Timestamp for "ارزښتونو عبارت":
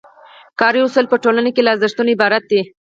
1.73-2.43